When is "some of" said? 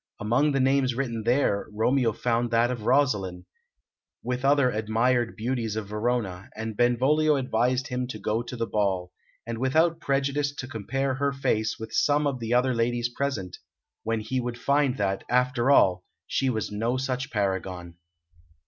11.93-12.39